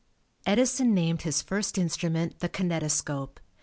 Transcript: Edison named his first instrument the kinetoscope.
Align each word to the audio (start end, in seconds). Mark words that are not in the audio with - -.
Edison 0.47 0.95
named 0.95 1.21
his 1.21 1.43
first 1.43 1.77
instrument 1.77 2.39
the 2.39 2.49
kinetoscope. 2.49 3.39